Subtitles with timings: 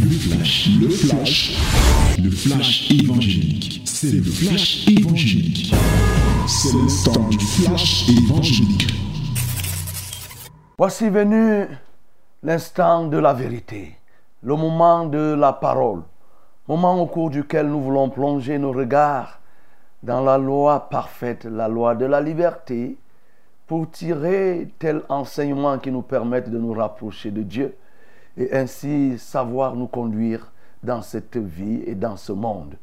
[0.00, 1.56] Le flash, le flash,
[2.22, 3.82] le flash évangélique.
[3.84, 5.74] C'est le flash évangélique.
[6.46, 8.86] C'est le du flash évangélique.
[10.78, 11.66] Voici venu
[12.42, 13.96] l'instant de la vérité,
[14.42, 16.02] le moment de la parole,
[16.68, 19.40] moment au cours duquel nous voulons plonger nos regards
[20.02, 22.96] dans la loi parfaite, la loi de la liberté,
[23.66, 27.74] pour tirer tel enseignement qui nous permette de nous rapprocher de Dieu
[28.36, 32.76] et ainsi savoir nous conduire dans cette vie et dans ce monde.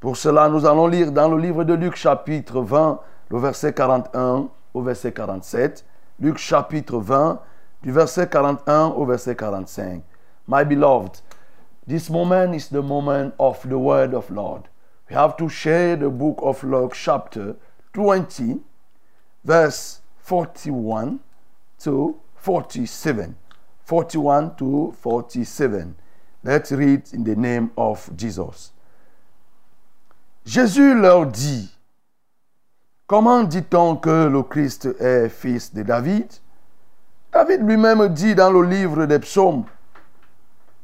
[0.00, 4.48] Pour cela, nous allons lire dans le livre de Luc chapitre 20, le verset 41
[4.74, 5.84] au verset 47.
[6.20, 7.40] Luc chapitre 20,
[7.82, 10.02] du verset 41 au verset 45.
[10.46, 11.20] My beloved,
[11.86, 14.68] this moment is the moment of the word of Lord.
[15.10, 17.56] We have to share the book of Luke chapter
[17.94, 18.60] 20,
[19.44, 21.18] verse 41
[21.80, 23.34] to 47.
[23.88, 25.94] 41 to 47.
[26.44, 28.72] Let's read in the name of Jesus.
[30.44, 31.74] Jésus leur dit,
[33.06, 36.30] Comment dit-on que le Christ est fils de David?
[37.32, 39.64] David lui-même dit dans le livre des psaumes,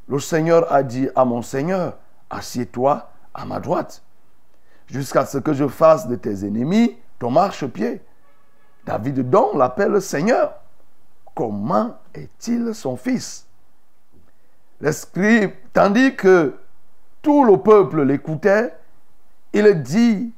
[0.07, 1.97] Le Seigneur a dit à mon Seigneur,
[2.31, 4.01] Assieds-toi à ma droite,
[4.87, 8.01] jusqu'à ce que je fasse de tes ennemis ton marchepied.
[8.83, 10.55] David donc l'appelle Seigneur.
[11.35, 13.45] Comment est-il son fils?
[14.81, 16.55] Les scribes, tandis que
[17.21, 18.73] tout le peuple l'écoutait,
[19.53, 20.33] il dit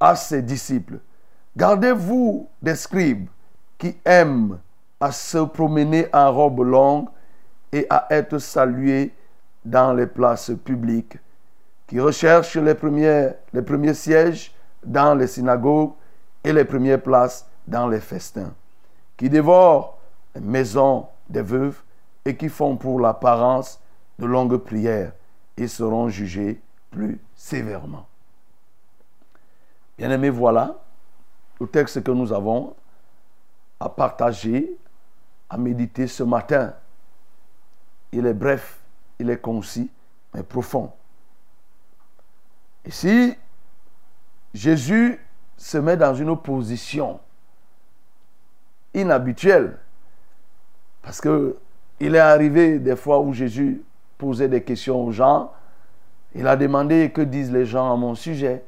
[0.00, 0.98] à ses disciples,
[1.56, 3.28] Gardez-vous des scribes
[3.78, 4.58] qui aiment
[5.00, 7.08] à se promener en robe longue
[7.72, 9.12] et à être salués
[9.64, 11.18] dans les places publiques,
[11.86, 14.54] qui recherchent les premiers, les premiers sièges
[14.84, 15.92] dans les synagogues
[16.42, 18.52] et les premières places dans les festins,
[19.16, 19.93] qui dévorent
[20.40, 21.82] maisons des veuves
[22.24, 23.80] et qui font pour l'apparence
[24.18, 25.12] de longues prières
[25.56, 26.60] et seront jugés
[26.90, 28.06] plus sévèrement.
[29.98, 30.76] Bien-aimés, voilà
[31.60, 32.74] le texte que nous avons
[33.78, 34.76] à partager,
[35.48, 36.74] à méditer ce matin.
[38.12, 38.80] Il est bref,
[39.18, 39.90] il est concis,
[40.32, 40.92] mais profond.
[42.84, 43.36] Ici,
[44.52, 45.20] Jésus
[45.56, 47.20] se met dans une position
[48.92, 49.78] inhabituelle.
[51.04, 51.56] Parce que
[52.00, 53.82] il est arrivé des fois où Jésus
[54.18, 55.52] posait des questions aux gens.
[56.34, 58.64] Il a demandé que disent les gens à mon sujet.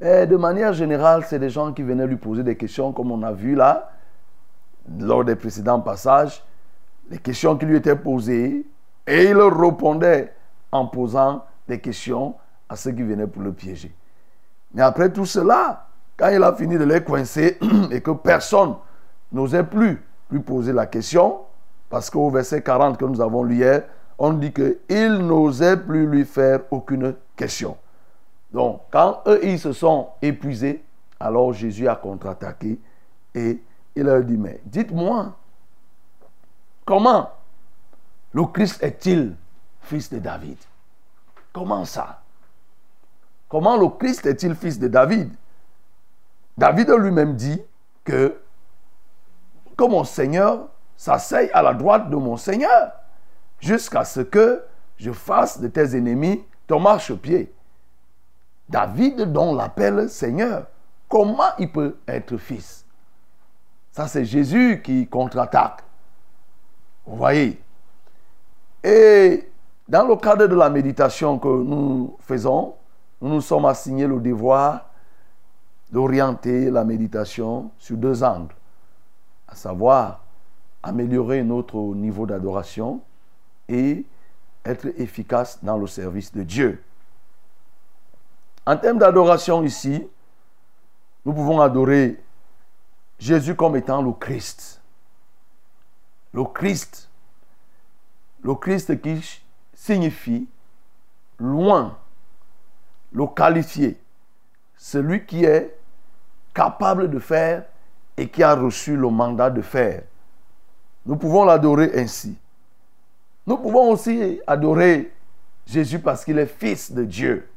[0.00, 3.22] Et de manière générale, c'est des gens qui venaient lui poser des questions, comme on
[3.22, 3.92] a vu là,
[4.98, 6.42] lors des précédents passages,
[7.10, 8.66] les questions qui lui étaient posées,
[9.06, 10.34] et il répondait
[10.72, 12.34] en posant des questions
[12.68, 13.94] à ceux qui venaient pour le piéger.
[14.72, 17.58] Mais après tout cela, quand il a fini de les coincer
[17.92, 18.74] et que personne
[19.30, 21.40] n'osait plus lui poser la question,
[21.88, 23.84] parce qu'au verset 40 que nous avons lu hier,
[24.18, 27.76] on dit qu'il n'osait plus lui faire aucune question.
[28.52, 30.84] Donc, quand eux, ils se sont épuisés,
[31.18, 32.78] alors Jésus a contre-attaqué
[33.34, 33.60] et
[33.96, 35.32] il leur dit, mais dites-moi,
[36.84, 37.30] comment
[38.32, 39.34] le Christ est-il
[39.80, 40.58] fils de David?
[41.52, 42.20] Comment ça?
[43.48, 45.32] Comment le Christ est-il fils de David?
[46.56, 47.60] David lui-même dit
[48.04, 48.36] que,
[49.76, 52.92] que mon Seigneur s'asseye à la droite de mon Seigneur
[53.60, 54.62] jusqu'à ce que
[54.96, 57.52] je fasse de tes ennemis ton marchepied.
[58.68, 60.66] David, dont l'appelle Seigneur,
[61.08, 62.86] comment il peut être fils?
[63.92, 65.82] Ça, c'est Jésus qui contre-attaque.
[67.06, 67.62] Vous voyez?
[68.82, 69.48] Et
[69.88, 72.74] dans le cadre de la méditation que nous faisons,
[73.20, 74.86] nous nous sommes assignés le devoir
[75.92, 78.54] d'orienter la méditation sur deux angles,
[79.54, 80.20] savoir
[80.82, 83.00] améliorer notre niveau d'adoration
[83.68, 84.04] et
[84.64, 86.82] être efficace dans le service de Dieu.
[88.66, 90.06] En termes d'adoration ici,
[91.24, 92.22] nous pouvons adorer
[93.18, 94.82] Jésus comme étant le Christ.
[96.32, 97.08] Le Christ.
[98.42, 99.42] Le Christ qui
[99.74, 100.46] signifie
[101.38, 101.98] loin,
[103.12, 103.98] le qualifié,
[104.76, 105.76] celui qui est
[106.52, 107.64] capable de faire
[108.16, 110.02] et qui a reçu le mandat de faire.
[111.06, 112.36] Nous pouvons l'adorer ainsi.
[113.46, 115.12] Nous pouvons aussi adorer
[115.66, 117.48] Jésus parce qu'il est fils de Dieu.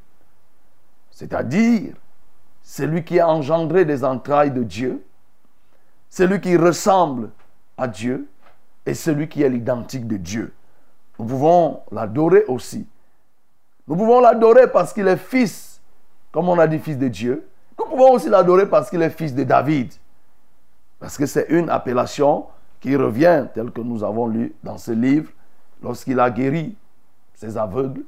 [1.12, 1.94] C'est-à-dire,
[2.62, 5.04] celui qui a engendré des entrailles de Dieu,
[6.10, 7.30] celui qui ressemble
[7.78, 8.28] à Dieu
[8.86, 10.54] et celui qui est l'identique de Dieu.
[11.18, 12.88] Nous pouvons l'adorer aussi.
[13.88, 15.82] Nous pouvons l'adorer parce qu'il est fils,
[16.32, 17.48] comme on a dit fils de Dieu.
[17.80, 19.94] Nous pouvons aussi l'adorer parce qu'il est fils de David.
[21.00, 22.46] Parce que c'est une appellation
[22.80, 25.32] qui revient, tel que nous avons lu dans ce livre,
[25.82, 26.76] lorsqu'il a guéri
[27.34, 28.04] ces aveugles,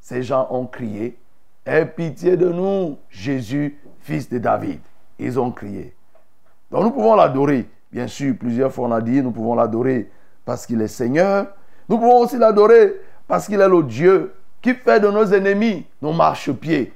[0.00, 1.18] ces gens ont crié,
[1.66, 4.78] Aie pitié de nous, Jésus, fils de David.
[5.18, 5.96] Ils ont crié.
[6.70, 7.68] Donc nous pouvons l'adorer.
[7.90, 10.08] Bien sûr, plusieurs fois on a dit, nous pouvons l'adorer
[10.44, 11.48] parce qu'il est Seigneur.
[11.88, 12.94] Nous pouvons aussi l'adorer
[13.26, 16.92] parce qu'il est le Dieu qui fait de nos ennemis nos marchepieds.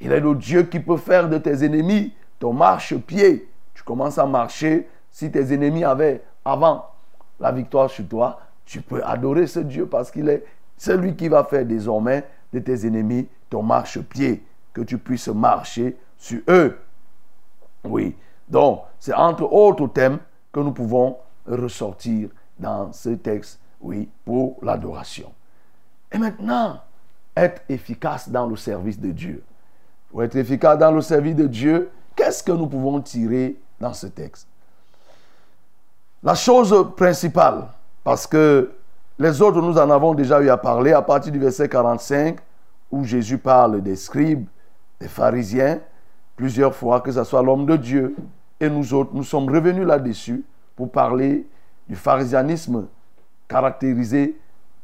[0.00, 3.48] Il est le Dieu qui peut faire de tes ennemis ton marchepied.
[3.80, 4.86] Tu commences à marcher.
[5.10, 6.84] Si tes ennemis avaient avant
[7.40, 10.44] la victoire sur toi, tu peux adorer ce Dieu parce qu'il est
[10.76, 14.44] celui qui va faire désormais de tes ennemis ton marchepied,
[14.74, 16.78] que tu puisses marcher sur eux.
[17.82, 18.14] Oui,
[18.46, 20.18] donc c'est entre autres thèmes
[20.52, 21.16] que nous pouvons
[21.48, 22.28] ressortir
[22.58, 25.32] dans ce texte, oui, pour l'adoration.
[26.12, 26.80] Et maintenant,
[27.34, 29.42] être efficace dans le service de Dieu.
[30.10, 34.06] Pour être efficace dans le service de Dieu, qu'est-ce que nous pouvons tirer dans ce
[34.06, 34.46] texte
[36.22, 37.68] La chose principale,
[38.04, 38.70] parce que
[39.18, 42.38] les autres, nous en avons déjà eu à parler à partir du verset 45,
[42.90, 44.46] où Jésus parle des scribes,
[44.98, 45.80] des pharisiens,
[46.36, 48.16] plusieurs fois, que ce soit l'homme de Dieu.
[48.58, 50.42] Et nous autres, nous sommes revenus là-dessus
[50.74, 51.46] pour parler
[51.86, 52.86] du pharisianisme
[53.46, 54.38] caractérisé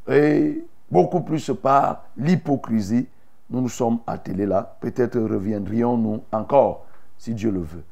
[0.07, 3.07] et beaucoup plus par l'hypocrisie.
[3.49, 4.77] Nous nous sommes attelés là.
[4.81, 6.85] Peut-être reviendrions-nous encore,
[7.17, 7.83] si Dieu le veut.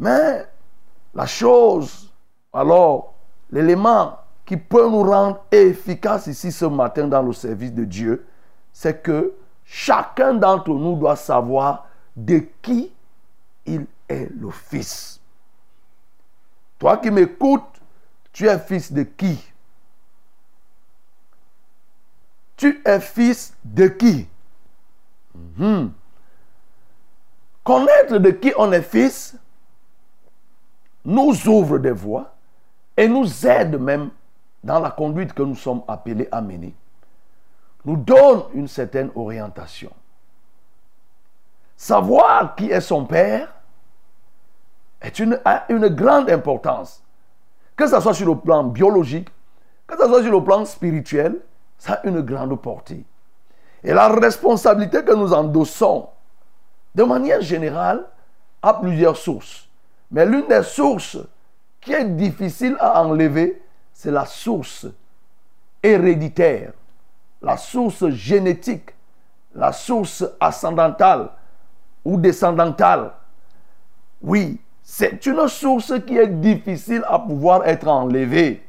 [0.00, 0.48] Mais
[1.14, 2.10] la chose,
[2.54, 3.12] alors,
[3.50, 8.26] l'élément qui peut nous rendre efficaces ici ce matin dans le service de Dieu,
[8.72, 11.86] c'est que chacun d'entre nous doit savoir
[12.16, 12.90] de qui
[13.66, 15.20] il est le fils.
[16.78, 17.62] Toi qui m'écoutes,
[18.32, 19.38] tu es fils de qui?
[22.56, 24.26] Tu es fils de qui?
[25.34, 25.92] Mhm.
[27.62, 29.36] Connaître de qui on est fils
[31.04, 32.32] nous ouvre des voies
[32.96, 34.10] et nous aide même
[34.62, 36.74] dans la conduite que nous sommes appelés à mener
[37.84, 39.90] nous donne une certaine orientation.
[41.76, 43.54] Savoir qui est son père
[45.00, 47.02] est une, a une grande importance.
[47.74, 49.28] Que ce soit sur le plan biologique,
[49.86, 51.40] que ce soit sur le plan spirituel,
[51.78, 53.02] ça a une grande portée.
[53.82, 56.08] Et la responsabilité que nous endossons,
[56.94, 58.04] de manière générale,
[58.60, 59.69] a plusieurs sources.
[60.10, 61.18] Mais l'une des sources
[61.80, 63.62] qui est difficile à enlever,
[63.92, 64.86] c'est la source
[65.82, 66.72] héréditaire
[67.42, 68.94] la source génétique,
[69.54, 71.30] la source ascendantale
[72.04, 73.12] ou descendantale.
[74.22, 78.62] Oui, c'est une source qui est difficile à pouvoir être enlevée.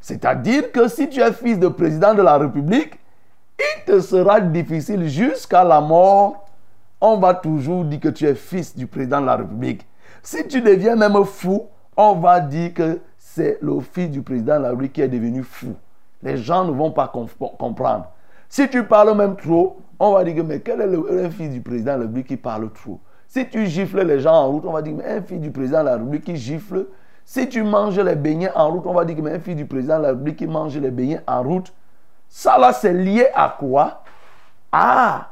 [0.00, 2.98] C'est-à-dire que si tu es fils de président de la République,
[3.58, 6.46] il te sera difficile jusqu'à la mort.
[7.00, 9.86] On va toujours dire que tu es fils du président de la République.
[10.26, 14.62] Si tu deviens même fou, on va dire que c'est le fils du président de
[14.62, 15.76] la République qui est devenu fou
[16.26, 18.06] les gens ne vont pas comprendre.
[18.48, 21.60] Si tu parles même trop, on va dire que mais quel est le, fils du
[21.60, 22.98] président de la République qui parle trop?
[23.28, 25.80] Si tu gifles les gens en route, on va dire mais un fils du président
[25.80, 26.86] de la République qui gifle.
[27.24, 29.66] Si tu manges les beignets en route, on va dire que mais un fils du
[29.66, 31.72] président de la République qui mange les beignets en route.
[32.28, 34.02] Ça là, c'est lié à quoi?
[34.72, 35.28] À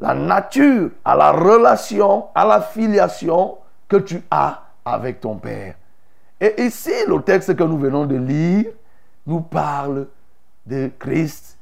[0.00, 3.58] la nature, à la relation, à la filiation
[3.88, 5.74] que tu as avec ton Père.
[6.40, 8.72] Et ici, le texte que nous venons de lire,
[9.26, 10.06] nous parle
[10.66, 11.58] de Christ,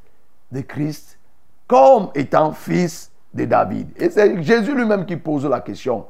[0.52, 1.18] de Christ
[1.66, 3.90] comme étant fils de David.
[3.96, 6.06] Et c'est Jésus lui-même qui pose la question.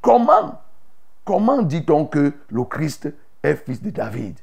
[0.00, 0.60] Comment
[1.24, 3.08] Comment dit-on que le Christ
[3.42, 4.38] est fils de David?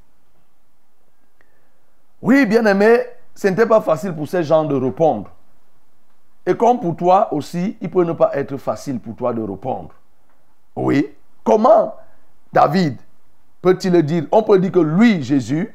[2.22, 3.00] Oui, bien aimé,
[3.36, 5.30] ce n'était pas facile pour ces gens de répondre.
[6.46, 9.94] Et comme pour toi aussi, il peut ne pas être facile pour toi de répondre.
[10.78, 11.10] Oui.
[11.44, 11.96] Comment
[12.54, 12.98] David
[13.62, 14.26] peut-il dire?
[14.32, 15.74] On peut dire que lui, Jésus,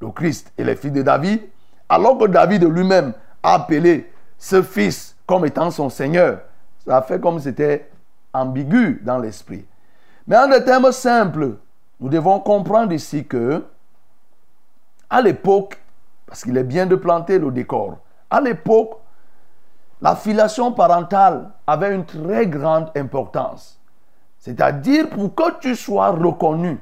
[0.00, 1.42] le Christ et les fils de David,
[1.88, 6.40] alors que David lui-même a appelé ce fils comme étant son Seigneur.
[6.86, 7.90] Ça fait comme c'était
[8.32, 9.66] ambigu dans l'esprit.
[10.26, 11.56] Mais en des termes simples,
[12.00, 13.64] nous devons comprendre ici que,
[15.10, 15.78] à l'époque,
[16.26, 17.98] parce qu'il est bien de planter le décor,
[18.30, 19.00] à l'époque,
[20.00, 23.78] la filiation parentale avait une très grande importance.
[24.44, 26.78] C'est-à-dire pour que tu sois reconnu,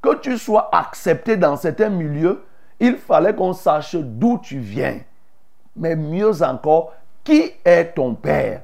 [0.00, 2.42] que tu sois accepté dans certains milieux,
[2.80, 4.98] il fallait qu'on sache d'où tu viens.
[5.76, 8.62] Mais mieux encore, qui est ton père?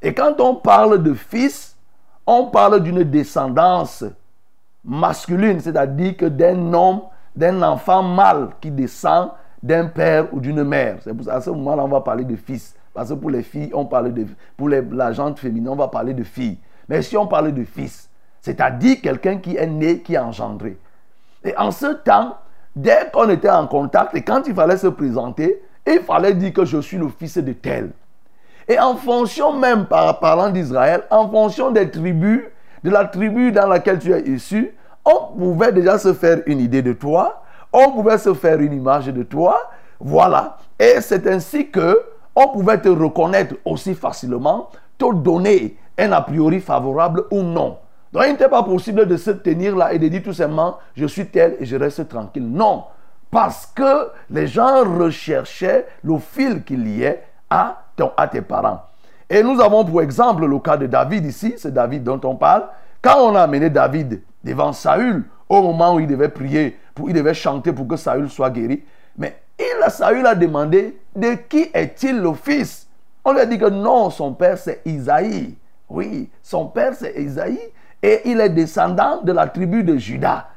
[0.00, 1.76] Et quand on parle de fils,
[2.26, 4.02] on parle d'une descendance
[4.82, 7.02] masculine, c'est-à-dire que d'un homme,
[7.36, 9.28] d'un enfant mâle qui descend
[9.62, 11.00] d'un père ou d'une mère.
[11.04, 12.74] C'est pour ça, à ce moment-là, on va parler de fils.
[12.94, 14.26] Parce que pour les filles, on parle de.
[14.56, 16.56] Pour la gente féminine, on va parler de fille.
[16.88, 18.10] Mais si on parle de fils,
[18.40, 20.78] c'est-à-dire quelqu'un qui est né, qui est engendré.
[21.44, 22.36] Et en ce temps,
[22.76, 26.64] dès qu'on était en contact et quand il fallait se présenter, il fallait dire que
[26.64, 27.90] je suis le fils de tel.
[28.68, 32.42] Et en fonction même, par parlant d'Israël, en fonction des tribus,
[32.82, 34.74] de la tribu dans laquelle tu es issu,
[35.04, 39.06] on pouvait déjà se faire une idée de toi, on pouvait se faire une image
[39.06, 40.58] de toi, voilà.
[40.78, 42.00] Et c'est ainsi que
[42.34, 47.78] on pouvait te reconnaître aussi facilement, te donner un a priori favorable ou non.
[48.12, 51.06] Donc il n'était pas possible de se tenir là et de dire tout simplement, je
[51.06, 52.48] suis tel et je reste tranquille.
[52.48, 52.84] Non,
[53.30, 57.82] parce que les gens recherchaient le fil qu'il y ait à,
[58.16, 58.82] à tes parents.
[59.28, 62.64] Et nous avons pour exemple le cas de David ici, c'est David dont on parle.
[63.02, 67.14] Quand on a amené David devant Saül, au moment où il devait prier, pour, il
[67.14, 68.84] devait chanter pour que Saül soit guéri,
[69.16, 72.86] mais il, Saül a demandé de qui est-il le fils?
[73.24, 75.56] On lui a dit que non, son père c'est Isaïe.
[75.94, 77.60] Oui, son père c'est Isaïe
[78.02, 80.48] et il est descendant de la tribu de Judas.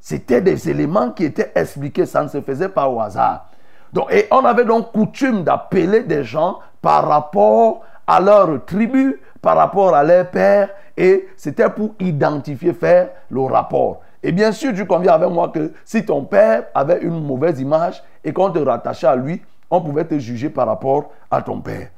[0.00, 3.50] C'était des éléments qui étaient expliqués, ça ne se faisait pas au hasard.
[3.92, 9.56] Donc, et on avait donc coutume d'appeler des gens par rapport à leur tribu, par
[9.56, 14.00] rapport à leur père, et c'était pour identifier, faire le rapport.
[14.22, 18.02] Et bien sûr, tu conviens avec moi que si ton père avait une mauvaise image
[18.22, 21.88] et qu'on te rattachait à lui, on pouvait te juger par rapport à ton père.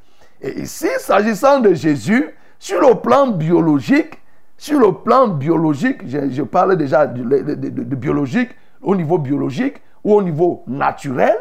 [0.40, 4.20] Et ici, s'agissant de Jésus, sur le plan biologique,
[4.56, 8.50] sur le plan biologique, je, parle déjà de, biologique,
[8.82, 11.36] au niveau biologique ou au niveau naturel,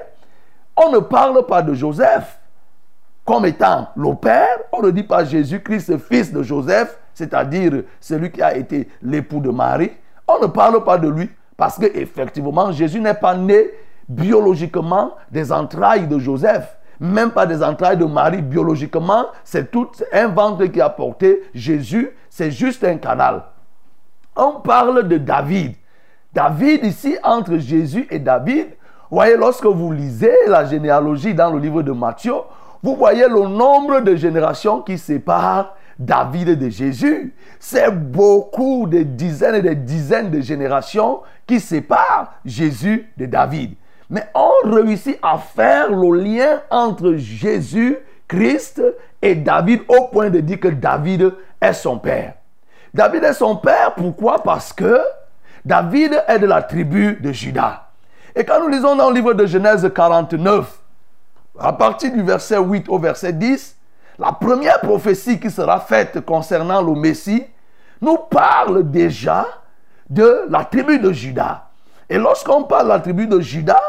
[0.75, 2.39] on ne parle pas de Joseph
[3.23, 8.41] comme étant le Père, on ne dit pas Jésus-Christ, fils de Joseph, c'est-à-dire celui qui
[8.41, 9.91] a été l'époux de Marie.
[10.27, 13.71] On ne parle pas de lui parce qu'effectivement, Jésus n'est pas né
[14.07, 20.27] biologiquement des entrailles de Joseph même pas des entrailles de Marie biologiquement, c'est tout un
[20.27, 23.43] ventre qui a porté Jésus, c'est juste un canal.
[24.35, 25.75] On parle de David.
[26.33, 28.67] David ici, entre Jésus et David,
[29.09, 32.33] voyez, lorsque vous lisez la généalogie dans le livre de Matthieu,
[32.83, 37.33] vous voyez le nombre de générations qui séparent David de Jésus.
[37.59, 43.75] C'est beaucoup, des dizaines et des dizaines de générations qui séparent Jésus de David.
[44.09, 47.97] Mais on réussit à faire le lien entre Jésus,
[48.27, 48.81] Christ
[49.21, 52.33] et David au point de dire que David est son père.
[52.93, 54.41] David est son père, pourquoi?
[54.43, 54.99] Parce que
[55.63, 57.87] David est de la tribu de Judas.
[58.35, 60.79] Et quand nous lisons dans le livre de Genèse 49,
[61.59, 63.75] à partir du verset 8 au verset 10,
[64.19, 67.43] la première prophétie qui sera faite concernant le Messie
[68.01, 69.45] nous parle déjà
[70.09, 71.64] de la tribu de Judas.
[72.09, 73.81] Et lorsqu'on parle de la tribu de Judas,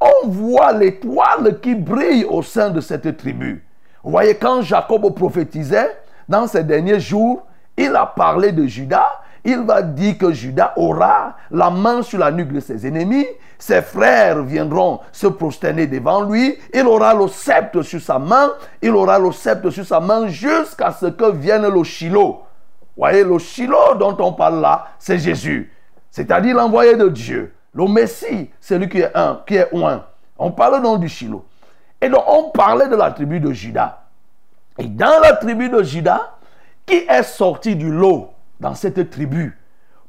[0.00, 3.64] on voit l'étoile qui brille au sein de cette tribu.
[4.02, 5.96] Vous voyez, quand Jacob prophétisait,
[6.28, 7.42] dans ces derniers jours,
[7.76, 9.20] il a parlé de Judas.
[9.44, 13.26] Il va dire que Judas aura la main sur la nuque de ses ennemis.
[13.58, 16.58] Ses frères viendront se prosterner devant lui.
[16.74, 18.52] Il aura le sceptre sur sa main.
[18.82, 22.42] Il aura le sceptre sur sa main jusqu'à ce que vienne le Shiloh.
[22.96, 25.72] Vous voyez, le Shiloh dont on parle là, c'est Jésus.
[26.10, 27.54] C'est-à-dire l'envoyé de Dieu.
[27.72, 30.04] Le Messie, c'est lui qui est un, qui est un.
[30.38, 31.44] On parle donc du Shiloh.
[32.00, 34.00] Et donc, on parlait de la tribu de Judas.
[34.78, 36.34] Et dans la tribu de Judas,
[36.86, 39.56] qui est sorti du lot dans cette tribu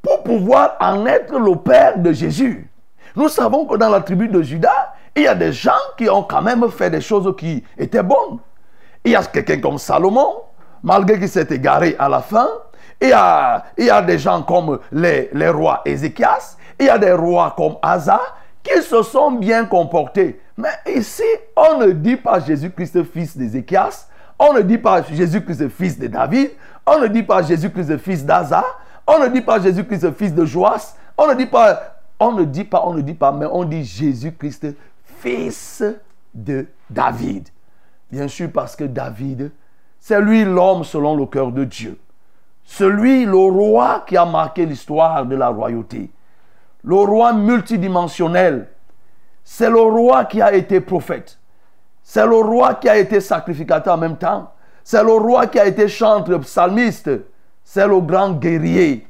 [0.00, 2.68] pour pouvoir en être le père de Jésus
[3.14, 6.22] Nous savons que dans la tribu de Judas, il y a des gens qui ont
[6.22, 8.38] quand même fait des choses qui étaient bonnes.
[9.04, 10.42] Il y a quelqu'un comme Salomon,
[10.82, 12.48] malgré qu'il s'est égaré à la fin.
[13.00, 16.56] Il y a, il y a des gens comme les, les rois Ézéchias.
[16.78, 18.20] Il y a des rois comme Asa
[18.62, 20.40] qui se sont bien comportés.
[20.56, 21.22] Mais ici,
[21.56, 26.50] on ne dit pas Jésus-Christ fils d'Ézéchias, on ne dit pas Jésus-Christ fils de David,
[26.86, 28.64] on ne dit pas Jésus-Christ fils d'Asa,
[29.06, 32.64] on ne dit pas Jésus-Christ fils de Joas, on ne dit pas, on ne dit
[32.64, 34.66] pas, on ne dit pas, mais on dit Jésus-Christ
[35.20, 35.82] fils
[36.34, 37.48] de David.
[38.10, 39.50] Bien sûr parce que David,
[39.98, 41.98] c'est lui l'homme selon le cœur de Dieu.
[42.64, 46.10] Celui, le roi qui a marqué l'histoire de la royauté
[46.84, 48.68] le roi multidimensionnel.
[49.44, 51.38] C'est le roi qui a été prophète.
[52.02, 54.52] C'est le roi qui a été sacrificateur en même temps.
[54.84, 57.10] C'est le roi qui a été chanteur, psalmiste.
[57.64, 59.06] C'est le grand guerrier.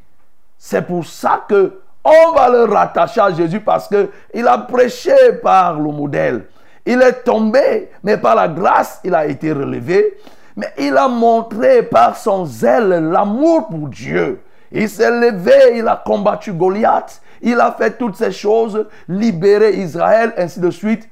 [0.58, 5.14] C'est pour ça que on va le rattacher à Jésus parce que il a prêché
[5.42, 6.46] par le modèle.
[6.84, 10.18] Il est tombé, mais par la grâce, il a été relevé.
[10.56, 14.42] Mais il a montré par son zèle l'amour pour Dieu.
[14.72, 17.22] Il s'est levé, il a combattu Goliath.
[17.42, 21.08] Il a fait toutes ces choses, libéré Israël, ainsi de suite.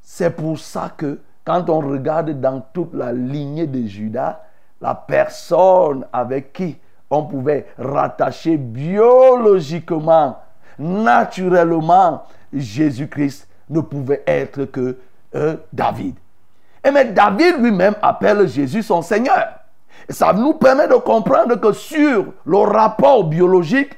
[0.00, 4.40] C'est pour ça que quand on regarde dans toute la lignée de Judas,
[4.80, 6.78] la personne avec qui
[7.10, 10.38] on pouvait rattacher biologiquement,
[10.78, 14.96] naturellement, Jésus-Christ ne pouvait être que
[15.34, 16.16] euh, David.
[16.84, 19.48] Et mais David lui-même appelle Jésus son Seigneur.
[20.08, 23.96] Et ça nous permet de comprendre que sur le rapport biologique,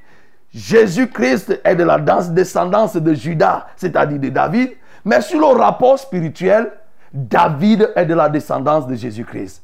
[0.56, 4.70] Jésus-Christ est de la descendance de Judas, c'est-à-dire de David.
[5.04, 6.72] Mais sur le rapport spirituel,
[7.12, 9.62] David est de la descendance de Jésus-Christ.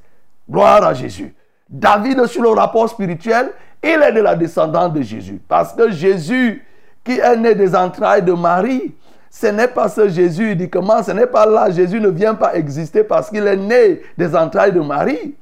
[0.51, 1.35] Gloire à Jésus.
[1.67, 5.41] David, sur le rapport spirituel, il est de la descendance de Jésus.
[5.49, 6.63] Parce que Jésus,
[7.03, 8.95] qui est né des entrailles de Marie,
[9.31, 11.71] ce n'est pas ce Jésus uniquement, ce n'est pas là.
[11.71, 15.37] Jésus ne vient pas exister parce qu'il est né des entrailles de Marie.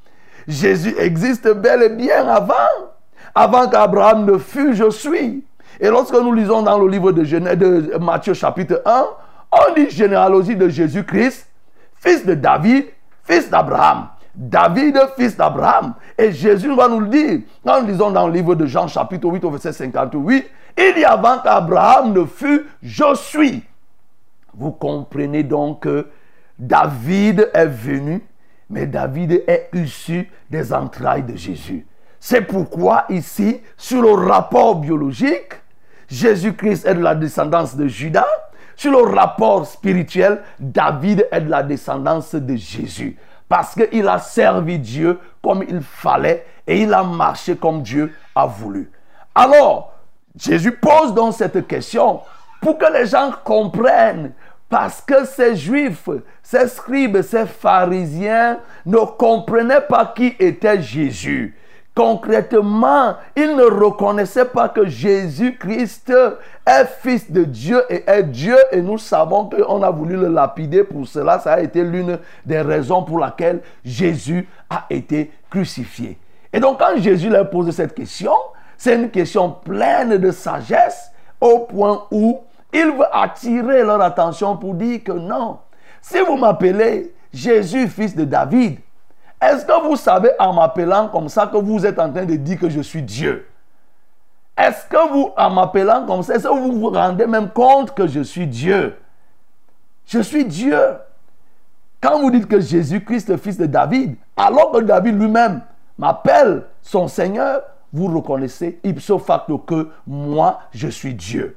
[0.47, 2.90] Jésus existe bel et bien avant.
[3.35, 5.45] Avant qu'Abraham ne fût, je suis.
[5.79, 9.07] Et lorsque nous lisons dans le livre de, Matthieu chapitre 1,
[9.53, 11.49] on dit généalogie de Jésus-Christ,
[11.97, 12.87] fils de David,
[13.25, 14.09] fils d'Abraham.
[14.35, 15.95] David, fils d'Abraham.
[16.17, 17.41] Et Jésus va nous le dire.
[17.65, 20.47] Quand nous lisons dans le livre de Jean chapitre 8 au verset 58,
[20.79, 23.65] il dit avant qu'Abraham ne fût, je suis.
[24.55, 26.07] Vous comprenez donc que
[26.59, 28.23] David est venu,
[28.69, 31.87] mais David est issu des entrailles de Jésus.
[32.21, 35.55] C'est pourquoi ici, sur le rapport biologique,
[36.09, 38.27] Jésus-Christ est de la descendance de Judas.
[38.77, 43.17] Sur le rapport spirituel, David est de la descendance de Jésus.
[43.49, 48.47] Parce qu'il a servi Dieu comme il fallait et il a marché comme Dieu a
[48.47, 48.91] voulu.
[49.35, 49.95] Alors,
[50.37, 52.21] Jésus pose donc cette question
[52.61, 54.33] pour que les gens comprennent.
[54.69, 56.09] Parce que ces juifs,
[56.43, 61.57] ces scribes, ces pharisiens ne comprenaient pas qui était Jésus.
[62.01, 66.11] Concrètement, ils ne reconnaissaient pas que Jésus-Christ
[66.65, 68.57] est fils de Dieu et est Dieu.
[68.73, 71.39] Et nous savons qu'on a voulu le lapider pour cela.
[71.41, 76.17] Ça a été l'une des raisons pour laquelle Jésus a été crucifié.
[76.51, 78.33] Et donc quand Jésus leur pose cette question,
[78.79, 82.41] c'est une question pleine de sagesse au point où
[82.73, 85.59] il veut attirer leur attention pour dire que non,
[86.01, 88.79] si vous m'appelez Jésus, fils de David,
[89.41, 92.59] est-ce que vous savez en m'appelant comme ça que vous êtes en train de dire
[92.59, 93.47] que je suis Dieu?
[94.57, 98.07] Est-ce que vous, en m'appelant comme ça, est-ce que vous vous rendez même compte que
[98.07, 98.97] je suis Dieu?
[100.07, 100.79] Je suis Dieu.
[102.03, 105.63] Quand vous dites que Jésus-Christ, fils de David, alors que David lui-même
[105.97, 111.57] m'appelle son Seigneur, vous reconnaissez ipso facto que moi, je suis Dieu.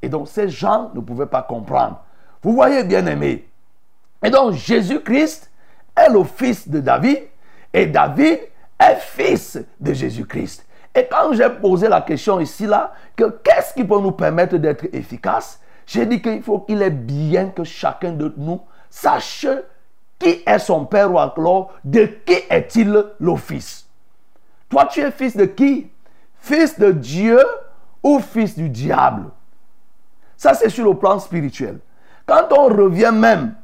[0.00, 2.00] Et donc, ces gens ne pouvaient pas comprendre.
[2.42, 3.48] Vous voyez, bien aimé.
[4.22, 5.50] Et donc, Jésus-Christ
[5.96, 7.18] est le fils de David
[7.72, 8.40] et David
[8.78, 10.66] est fils de Jésus-Christ.
[10.94, 14.86] Et quand j'ai posé la question ici, là, que qu'est-ce qui peut nous permettre d'être
[14.92, 19.46] efficace, j'ai dit qu'il faut qu'il est bien que chacun de nous sache
[20.18, 23.86] qui est son père ou alors de qui est-il le fils.
[24.68, 25.90] Toi, tu es fils de qui?
[26.38, 27.40] Fils de Dieu
[28.02, 29.30] ou fils du diable?
[30.36, 31.78] Ça, c'est sur le plan spirituel.
[32.26, 33.54] Quand on revient même,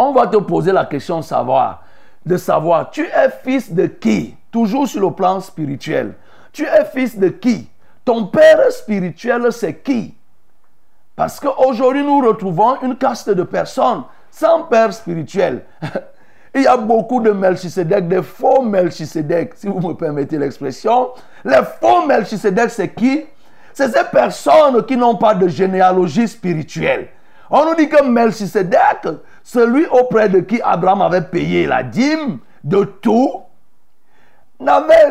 [0.00, 1.82] on va te poser la question de savoir,
[2.24, 4.34] de savoir, tu es fils de qui?
[4.50, 6.14] Toujours sur le plan spirituel.
[6.52, 7.68] Tu es fils de qui?
[8.04, 10.14] Ton père spirituel, c'est qui?
[11.14, 15.64] Parce qu'aujourd'hui, nous retrouvons une caste de personnes sans père spirituel.
[16.54, 21.10] Il y a beaucoup de Melchisedec, des faux Melchisedec, si vous me permettez l'expression.
[21.44, 23.26] Les faux Melchisedec, c'est qui?
[23.74, 27.08] C'est ces personnes qui n'ont pas de généalogie spirituelle.
[27.50, 29.06] On nous dit que Melchisedec,
[29.42, 33.42] celui auprès de qui Abraham avait payé la dîme de tout,
[34.58, 35.10] n'avait,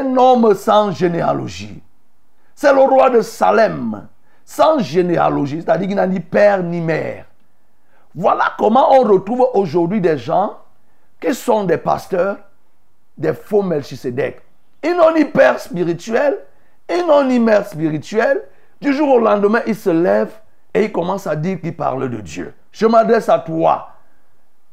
[0.00, 1.82] un homme sans généalogie.
[2.54, 4.06] C'est le roi de Salem,
[4.44, 7.24] sans généalogie, c'est-à-dire qu'il n'a ni père ni mère.
[8.14, 10.58] Voilà comment on retrouve aujourd'hui des gens
[11.20, 12.36] qui sont des pasteurs,
[13.16, 14.42] des faux Melchisedec.
[14.82, 16.38] Ils n'ont ni père spirituel,
[16.88, 18.42] ils n'ont ni mère spirituelle.
[18.80, 20.40] Du jour au lendemain, ils se lèvent
[20.74, 22.54] et ils commencent à dire qu'ils parlent de Dieu.
[22.72, 23.88] Je m'adresse à toi.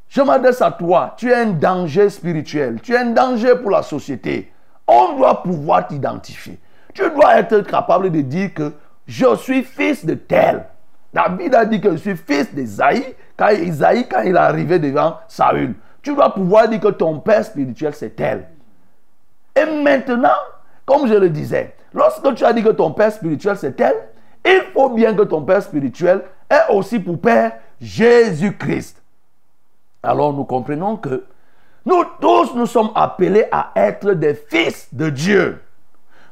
[0.10, 1.16] Je m'adresse à toi.
[1.18, 2.80] Tu es un danger spirituel.
[2.82, 4.52] Tu es un danger pour la société.
[4.88, 6.60] On doit pouvoir t'identifier.
[6.94, 8.74] Tu dois être capable de dire que
[9.06, 10.66] je suis fils de tel.
[11.14, 15.76] David a dit que je suis fils d'Isaïe quand quand il est arrivé devant Saül.
[16.02, 18.48] Tu dois pouvoir dire que ton père spirituel, c'est elle.
[19.56, 20.38] Et maintenant,
[20.86, 23.96] comme je le disais, lorsque tu as dit que ton père spirituel, c'est elle,
[24.46, 29.02] il faut bien que ton père spirituel ait aussi pour père Jésus-Christ.
[30.04, 31.26] Alors nous comprenons que
[31.86, 35.62] nous tous, nous sommes appelés à être des fils de Dieu.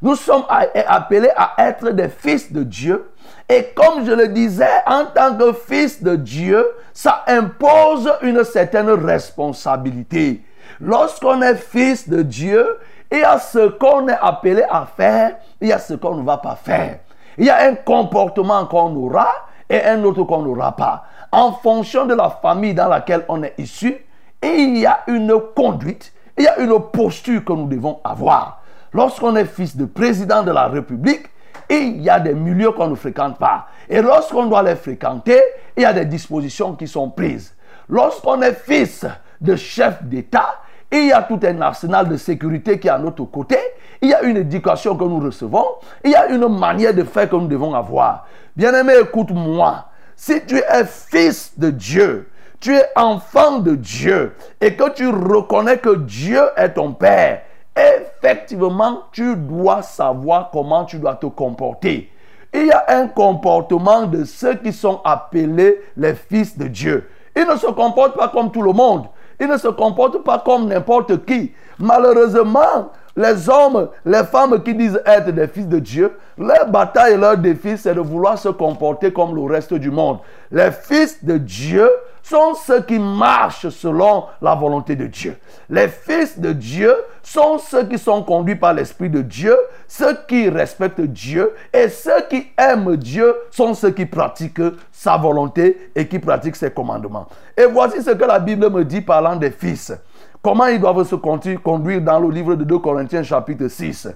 [0.02, 3.10] Nous sommes appelés à être des fils de Dieu
[3.48, 8.90] et comme je le disais, en tant que fils de Dieu, ça impose une certaine
[8.90, 10.44] responsabilité.
[10.82, 12.78] Lorsqu'on est fils de Dieu,
[13.12, 16.24] il y a ce qu'on est appelé à faire, il y a ce qu'on ne
[16.24, 17.00] va pas faire.
[17.38, 19.28] Il y a un comportement qu'on aura
[19.70, 21.06] et un autre qu'on n'aura pas.
[21.36, 23.94] En fonction de la famille dans laquelle on est issu,
[24.42, 28.62] il y a une conduite, il y a une posture que nous devons avoir.
[28.94, 31.26] Lorsqu'on est fils de président de la République,
[31.70, 33.68] il y a des milieux qu'on ne fréquente pas.
[33.90, 35.42] Et lorsqu'on doit les fréquenter,
[35.76, 37.54] il y a des dispositions qui sont prises.
[37.90, 39.06] Lorsqu'on est fils
[39.42, 43.26] de chef d'État, il y a tout un arsenal de sécurité qui est à notre
[43.26, 43.58] côté.
[44.02, 45.66] Il y a une éducation que nous recevons.
[46.02, 48.26] Il y a une manière de faire que nous devons avoir.
[48.56, 49.90] Bien-aimé, écoute-moi.
[50.16, 55.78] Si tu es fils de Dieu, tu es enfant de Dieu et que tu reconnais
[55.78, 57.42] que Dieu est ton Père,
[57.76, 62.10] effectivement, tu dois savoir comment tu dois te comporter.
[62.54, 67.10] Il y a un comportement de ceux qui sont appelés les fils de Dieu.
[67.36, 69.08] Ils ne se comportent pas comme tout le monde.
[69.40, 71.54] Ils ne se comportent pas comme n'importe qui.
[71.78, 77.18] Malheureusement, les hommes, les femmes qui disent être des fils de Dieu, leur bataille et
[77.18, 80.20] leur défi, c'est de vouloir se comporter comme le reste du monde.
[80.52, 81.90] Les fils de Dieu
[82.22, 85.38] sont ceux qui marchent selon la volonté de Dieu.
[85.70, 89.56] Les fils de Dieu sont ceux qui sont conduits par l'Esprit de Dieu,
[89.88, 95.92] ceux qui respectent Dieu et ceux qui aiment Dieu sont ceux qui pratiquent sa volonté
[95.96, 97.28] et qui pratiquent ses commandements.
[97.56, 99.94] Et voici ce que la Bible me dit parlant des fils.
[100.46, 104.10] Comment ils doivent se conduire dans le livre de 2 Corinthiens chapitre 6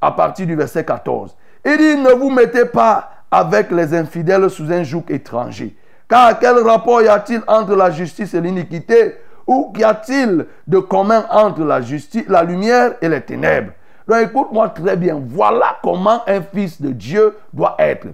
[0.00, 1.36] à partir du verset 14.
[1.66, 5.76] Il dit, ne vous mettez pas avec les infidèles sous un joug étranger
[6.08, 9.16] car quel rapport y a-t-il entre la justice et l'iniquité?
[9.46, 13.72] Ou qu'y a-t-il de commun entre la, justice, la lumière et les ténèbres?
[14.08, 15.20] Donc écoute-moi très bien.
[15.22, 18.06] Voilà comment un fils de Dieu doit être.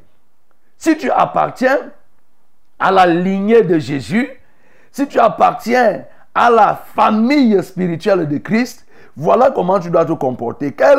[0.79, 1.79] Si tu appartiens
[2.81, 4.29] à la lignée de Jésus,
[4.91, 6.03] si tu appartiens
[6.35, 10.73] à la famille spirituelle de Christ, voilà comment tu dois te comporter.
[10.73, 10.99] Quel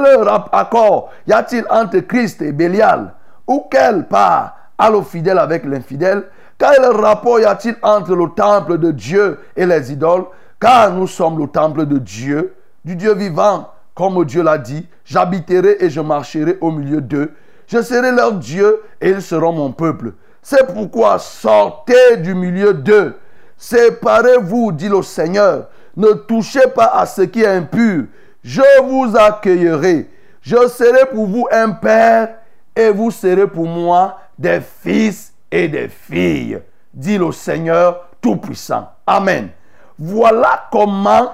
[0.52, 3.14] accord y a-t-il entre Christ et Bélial?
[3.48, 6.26] Ou quelle part a le fidèle avec l'infidèle?
[6.58, 10.26] Quel rapport y a-t-il entre le temple de Dieu et les idoles?
[10.60, 13.70] Car nous sommes le temple de Dieu, du Dieu vivant.
[13.96, 17.34] Comme Dieu l'a dit, j'habiterai et je marcherai au milieu d'eux.
[17.68, 20.14] Je serai leur Dieu et ils seront mon peuple.
[20.42, 23.16] C'est pourquoi sortez du milieu d'eux.
[23.58, 25.68] Séparez-vous, dit le Seigneur.
[25.96, 28.06] Ne touchez pas à ce qui est impur.
[28.44, 30.10] Je vous accueillerai.
[30.42, 32.36] Je serai pour vous un père
[32.76, 36.60] et vous serez pour moi des fils et des filles,
[36.94, 38.90] dit le Seigneur Tout-Puissant.
[39.06, 39.50] Amen.
[39.98, 41.34] Voilà comment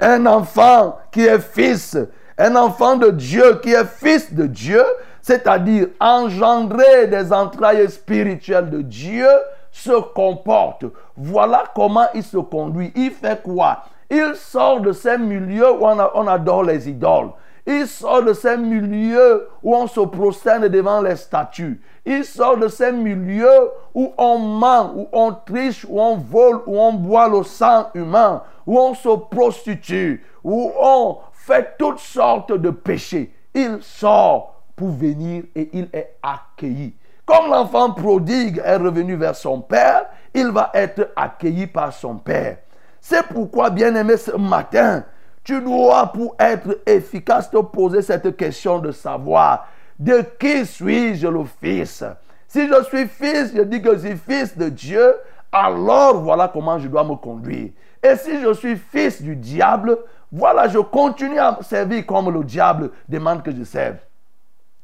[0.00, 1.98] un enfant qui est fils,
[2.38, 4.84] un enfant de Dieu qui est fils de Dieu,
[5.20, 9.28] c'est-à-dire engendré des entrailles spirituelles de Dieu,
[9.72, 10.84] se comporte.
[11.16, 12.92] Voilà comment il se conduit.
[12.94, 13.84] Il fait quoi?
[14.08, 17.30] Il sort de ces milieux où on, on adore les idoles.
[17.66, 21.80] Il sort de ces milieux où on se prosterne devant les statues.
[22.04, 26.78] Il sort de ces milieux où on ment, où on triche, où on vole, où
[26.78, 32.70] on boit le sang humain, où on se prostitue, où on fait toutes sortes de
[32.70, 33.32] péchés.
[33.54, 36.94] Il sort pour venir et il est accueilli.
[37.32, 42.58] Comme l'enfant prodigue est revenu vers son père, il va être accueilli par son père.
[43.00, 45.02] C'est pourquoi, bien aimé, ce matin,
[45.42, 49.66] tu dois, pour être efficace, te poser cette question de savoir
[49.98, 52.04] de qui suis-je le fils?
[52.46, 55.14] Si je suis fils, je dis que je suis fils de Dieu,
[55.50, 57.70] alors voilà comment je dois me conduire.
[58.02, 59.96] Et si je suis fils du diable,
[60.30, 63.96] voilà, je continue à servir comme le diable demande que je serve.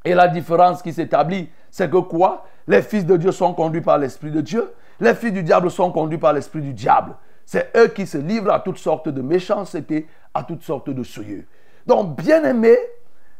[0.02, 2.46] Et la différence qui s'établit, c'est que quoi?
[2.66, 4.72] Les fils de Dieu sont conduits par l'Esprit de Dieu.
[5.00, 7.14] Les fils du diable sont conduits par l'Esprit du diable.
[7.46, 11.44] C'est eux qui se livrent à toutes sortes de méchanceté, à toutes sortes de souillures.
[11.86, 12.76] Donc, bien aimé,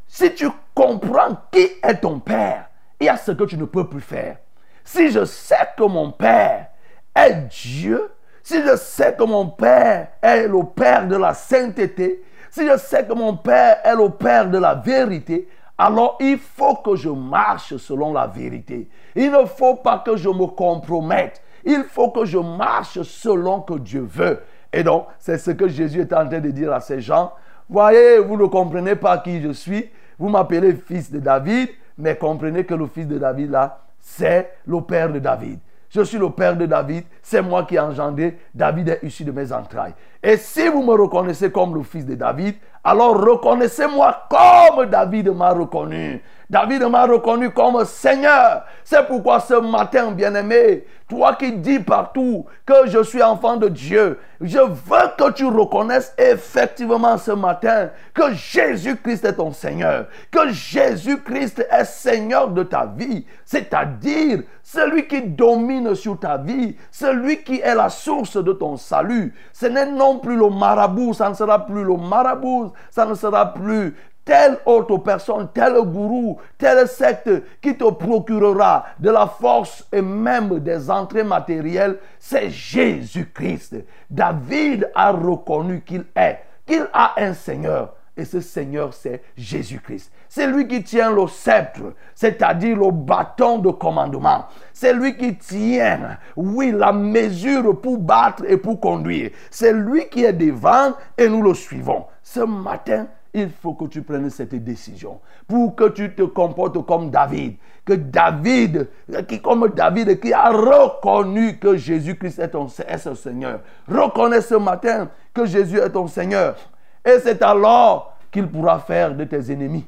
[0.07, 3.87] si tu comprends qui est ton Père, il y a ce que tu ne peux
[3.87, 4.38] plus faire.
[4.83, 6.69] Si je sais que mon Père
[7.14, 8.11] est Dieu,
[8.43, 13.05] si je sais que mon Père est le Père de la sainteté, si je sais
[13.05, 15.47] que mon Père est le Père de la vérité,
[15.79, 18.88] alors il faut que je marche selon la vérité.
[19.14, 21.41] Il ne faut pas que je me compromette.
[21.64, 24.41] Il faut que je marche selon que Dieu veut.
[24.73, 27.33] Et donc, c'est ce que Jésus est en train de dire à ces gens.
[27.69, 29.88] Voyez, vous ne comprenez pas qui je suis.
[30.19, 34.81] Vous m'appelez fils de David, mais comprenez que le fils de David là, c'est le
[34.81, 35.61] père de David.
[35.90, 39.33] Je suis le père de David, c'est moi qui ai engendré, David est issu de
[39.33, 39.94] mes entrailles.
[40.22, 45.51] Et si vous me reconnaissez comme le fils de David, alors reconnaissez-moi comme David m'a
[45.51, 46.22] reconnu.
[46.50, 48.64] David m'a reconnu comme Seigneur.
[48.82, 54.18] C'est pourquoi ce matin, bien-aimé, toi qui dis partout que je suis enfant de Dieu,
[54.40, 61.66] je veux que tu reconnaisses effectivement ce matin que Jésus-Christ est ton Seigneur, que Jésus-Christ
[61.70, 67.74] est Seigneur de ta vie, c'est-à-dire celui qui domine sur ta vie, celui qui est
[67.74, 69.34] la source de ton salut.
[69.52, 73.52] Ce n'est non plus le marabout, ça ne sera plus le marabout, ça ne sera
[73.52, 73.94] plus
[74.29, 77.31] telle autre personne, tel gourou, telle secte
[77.62, 83.77] qui te procurera de la force et même des entrées matérielles, c'est Jésus-Christ.
[84.11, 87.95] David a reconnu qu'il est, qu'il a un Seigneur.
[88.19, 90.12] Et ce Seigneur, c'est Jésus-Christ.
[90.29, 94.45] C'est lui qui tient le sceptre, c'est-à-dire le bâton de commandement.
[94.75, 99.31] C'est lui qui tient, oui, la mesure pour battre et pour conduire.
[99.51, 102.05] C'est lui qui est devant et nous le suivons.
[102.23, 107.11] Ce matin, il faut que tu prennes cette décision pour que tu te comportes comme
[107.11, 107.57] David.
[107.85, 108.88] Que David,
[109.27, 113.61] qui comme David, qui a reconnu que Jésus-Christ est, ton, est son Seigneur.
[113.87, 116.57] Reconnais ce matin que Jésus est ton Seigneur.
[117.05, 119.87] Et c'est alors qu'il pourra faire de tes ennemis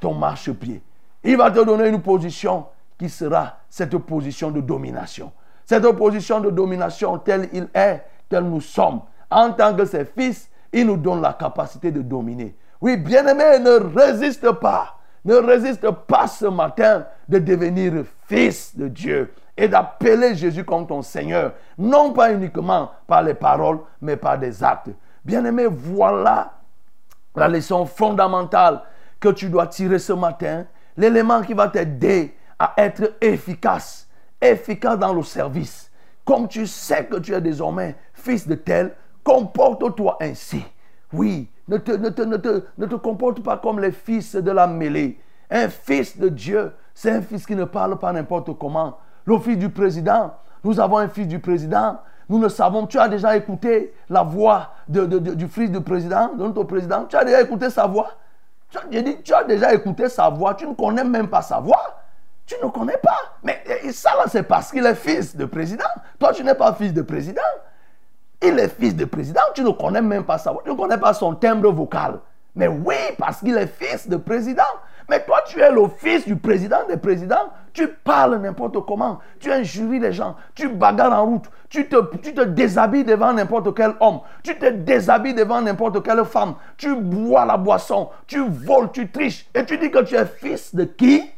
[0.00, 0.82] ton marchepied.
[1.24, 2.66] Il va te donner une position
[2.98, 5.32] qui sera cette position de domination.
[5.64, 9.02] Cette position de domination telle il est, telle nous sommes.
[9.30, 12.54] En tant que ses fils, il nous donne la capacité de dominer.
[12.80, 14.98] Oui, bien-aimé, ne résiste pas.
[15.24, 21.02] Ne résiste pas ce matin de devenir fils de Dieu et d'appeler Jésus comme ton
[21.02, 21.52] Seigneur.
[21.76, 24.90] Non pas uniquement par les paroles, mais par des actes.
[25.24, 26.52] Bien-aimé, voilà
[27.34, 28.82] la leçon fondamentale
[29.18, 30.64] que tu dois tirer ce matin.
[30.96, 34.08] L'élément qui va t'aider à être efficace.
[34.40, 35.90] Efficace dans le service.
[36.24, 40.64] Comme tu sais que tu es désormais fils de tel, comporte-toi ainsi.
[41.12, 45.20] Oui, ne te, ne, te, ne, te, comporte pas comme les fils de la mêlée.
[45.50, 48.98] Un fils de Dieu, c'est un fils qui ne parle pas n'importe comment.
[49.24, 51.98] Le fils du président, nous avons un fils du président.
[52.28, 56.64] Nous ne savons, tu as déjà écouté la voix du fils du président, de notre
[56.64, 57.04] président.
[57.04, 58.10] Tu as déjà écouté sa voix.
[58.90, 60.54] J'ai dit, tu as déjà écouté sa voix.
[60.54, 62.02] Tu ne connais même pas sa voix.
[62.44, 63.16] Tu ne connais pas.
[63.42, 65.84] Mais ça, là, c'est parce qu'il est fils de président.
[66.18, 67.40] Toi, tu n'es pas fils de président.
[68.42, 71.12] Il est fils de président, tu ne connais même pas voix, tu ne connais pas
[71.12, 72.20] son timbre vocal.
[72.54, 74.62] Mais oui, parce qu'il est fils de président.
[75.08, 77.50] Mais toi, tu es le fils du président des présidents.
[77.72, 79.20] Tu parles n'importe comment.
[79.40, 80.36] Tu injuries les gens.
[80.54, 81.50] Tu bagarres en route.
[81.70, 84.20] Tu te, tu te déshabilles devant n'importe quel homme.
[84.42, 86.56] Tu te déshabilles devant n'importe quelle femme.
[86.76, 88.10] Tu bois la boisson.
[88.26, 89.48] Tu voles, tu triches.
[89.54, 91.30] Et tu dis que tu es fils de qui?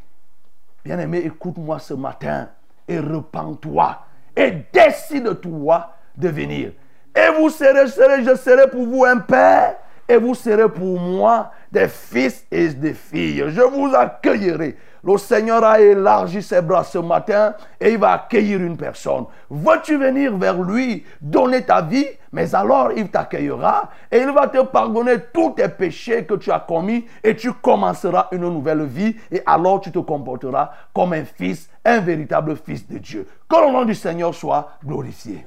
[0.85, 2.49] Bien-aimé, écoute-moi ce matin
[2.89, 3.99] et repens-toi.
[4.37, 6.73] Et décide-toi de venir.
[7.15, 7.87] Et vous serez,
[8.25, 9.77] je serai pour vous un père,
[10.11, 13.45] et vous serez pour moi des fils et des filles.
[13.49, 14.77] Je vous accueillerai.
[15.03, 19.25] Le Seigneur a élargi ses bras ce matin et il va accueillir une personne.
[19.49, 22.07] Veux-tu venir vers lui, donner ta vie?
[22.33, 26.61] Mais alors il t'accueillera et il va te pardonner tous tes péchés que tu as
[26.61, 31.71] commis et tu commenceras une nouvelle vie et alors tu te comporteras comme un fils,
[31.85, 33.27] un véritable fils de Dieu.
[33.49, 35.47] Que le nom du Seigneur soit glorifié.